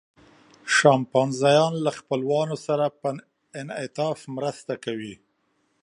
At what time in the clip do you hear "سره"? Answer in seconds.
2.67-2.85